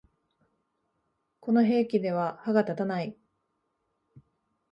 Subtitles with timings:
[1.41, 3.15] この兵器では歯が立たない